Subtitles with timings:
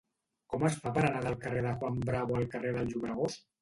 [0.53, 3.43] Com es fa per anar del carrer de Juan Bravo al carrer del Llobregós?